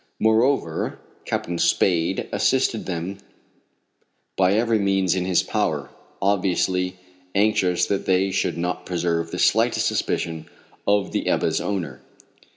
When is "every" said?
4.53-4.79